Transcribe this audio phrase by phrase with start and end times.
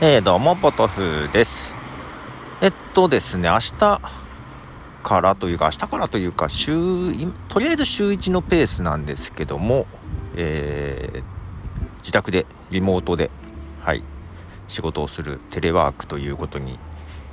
[0.00, 1.74] えー、どうも、ポトフです。
[2.60, 4.00] えっとですね、明日
[5.02, 6.72] からというか、明日からというか、週、
[7.48, 9.88] とりあえず週1のペースなんですけども、
[10.36, 11.22] えー、
[11.98, 13.32] 自宅で、リモートで、
[13.80, 14.04] はい、
[14.68, 16.78] 仕事をするテレワークということに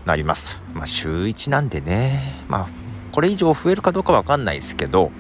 [0.08, 0.60] なります。
[0.74, 2.70] まあ、週1なんでね、まあ、
[3.12, 5.12] これ以上増えるかどうかわかんないですけど、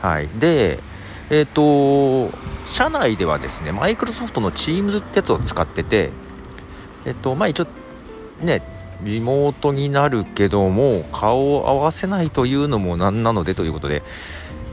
[0.00, 0.28] はい。
[0.28, 0.82] で、
[1.28, 6.10] えっ、ー、と、社内ではですね、マイクロソフトの Teams ってやつを使ってて、
[7.08, 7.66] えっと、まあ一応、
[8.42, 8.62] ね、
[9.02, 14.02] リモートになるけども、顔を合わせないというのもなんなのでということで、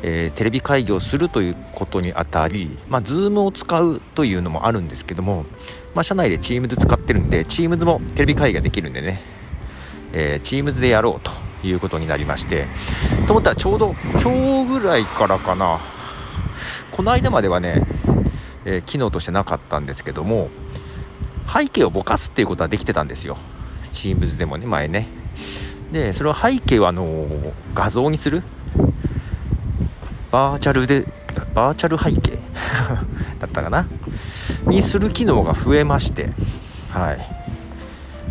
[0.04, 5.46] えー、テレビ会議をするということにあたり、まあ、Zoom を使うというのもあるんですけども、
[5.96, 9.22] まあ、社内で Teams 使ってるんで、Teams もテレビ会議ができるんでね、
[10.12, 11.32] えー、Teams でやろうと
[11.66, 12.68] いうことになりまして、
[13.28, 15.80] と思ったらちょうど今日ぐらいからかな、
[16.92, 17.84] この間まではね、
[18.66, 20.50] えー、機能としてなかったんですけども、
[21.52, 23.38] 背景をぼかすっていうことはできてたんですよ。
[23.94, 25.08] Teams でもね前ね。
[25.92, 27.28] でそれは背景をあの
[27.74, 28.44] 画像にする？
[30.32, 31.06] バーチャルで
[31.54, 32.40] バーチャル背景？
[33.40, 33.88] だったかな？
[34.66, 36.32] にする機能が増えまして。
[36.90, 37.20] はい。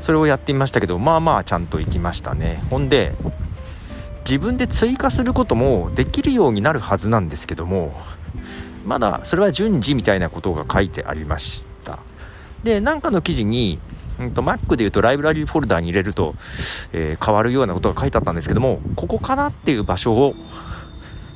[0.01, 2.63] それをやってみましたけどまあまあちゃんといきましたね。
[2.69, 3.15] ほんで
[4.27, 7.95] 自分で追加することもできるようになるはずなんですけども
[8.87, 11.74] まだそれは順次みたいなことが書いてありました
[12.65, 13.79] で、なんかの記事に、
[14.19, 16.35] うんと、Mac で言うとライブラリーフォルダーに入れると、
[16.93, 20.35] えー、変わるようなことが書いてあったんですけども、ここかなっていう場所を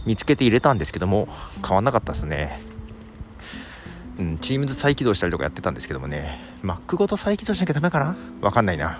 [0.06, 1.28] 見つけて入れたんですけども、
[1.62, 2.60] 変わんなかったですね。
[4.18, 8.16] うん、Teams 再起動したりとかやってたんですけどもね、Mac ごと再起動しなきゃダメかな？
[8.40, 8.98] わかんないな。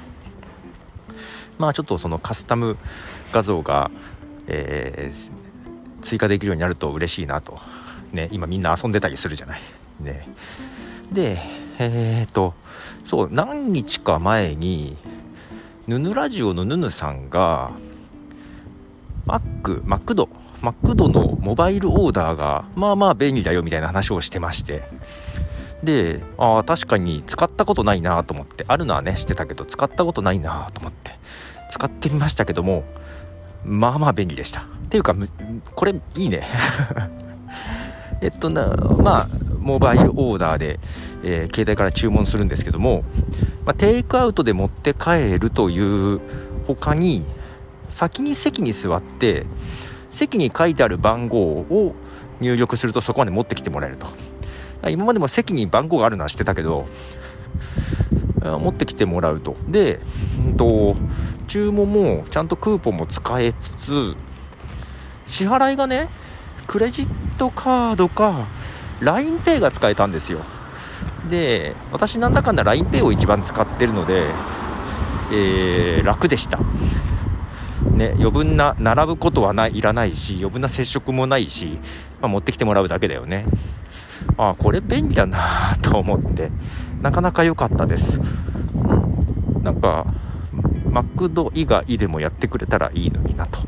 [1.59, 2.77] まあちょっとそのカスタム
[3.33, 3.91] 画像が、
[4.47, 7.59] えー、追加できるようになると嬉しいなと。
[8.13, 9.61] ね、今みんな遊んでたりするじゃない。
[10.01, 10.29] ね。
[11.11, 11.43] で、
[11.79, 12.55] えっ、と、
[13.05, 14.97] そう、何日か前に、
[15.87, 17.71] ヌヌラジオのヌヌさんが、
[19.25, 20.29] マック、マクド、
[20.61, 24.83] マクドのモバイルオーダーが、まあまあ便利だよみたいな話をしてまして、
[25.85, 31.13] で、ああ、確かに使ったことないなと思って、あるのはね、してたけど、使ったことないなと思って、
[31.71, 32.85] 使ってみましたけども、
[33.65, 34.63] まあまあ便利でした。
[34.63, 35.15] っていうか、
[35.75, 36.43] これいいね。
[38.21, 40.81] えっとな、まあ、モバイルオーダーで、
[41.23, 43.05] えー、携帯から注文するんですけども、
[43.67, 46.21] まあ、テイクアウトで持って帰るという
[46.67, 47.25] 他に
[47.91, 49.45] 先に席に座って
[50.11, 51.95] 席に書いてある番号を
[52.41, 54.07] 入力するとそこまで持ってきてもらえると。
[54.89, 56.87] 今までも席に番号があるのは知ってたけど
[58.41, 59.57] 持ってきてもらうと。
[59.69, 60.01] で、
[60.47, 60.95] うんと、
[61.49, 64.15] 注文もちゃんとクーポンも使えつつ
[65.27, 66.09] 支払いがね
[66.69, 67.09] クレジッ
[67.39, 68.47] トカードか
[69.01, 70.41] LINEPay が使えたんですよ。
[71.31, 74.27] で私なんだかんだ LINEPay を一番使ってるので、
[75.33, 76.59] えー、楽でした。
[77.93, 81.79] ね、余分な並ぶことはないいらないし余分な接触もないし、
[82.21, 83.45] まあ、持ってきてもらうだけだよね。
[84.37, 86.51] ああこれ便利だなと思って
[87.03, 88.19] なかなか良かったです、
[89.63, 90.07] なんか
[90.99, 93.61] マクド以外でもやってくれたらいいのになと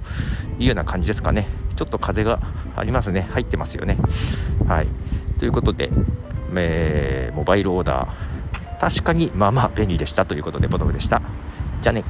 [0.58, 1.46] いうような感じですかね。
[1.76, 2.40] ちょっと風が
[2.74, 3.28] ありますね。
[3.30, 3.98] 入ってますよね。
[4.66, 4.88] はい。
[5.38, 5.90] ということで、
[6.56, 8.80] えー、モバイルオーダー。
[8.80, 11.22] 確かにまあまあ便利でしたということでボトムでした。
[11.82, 12.02] じゃあね。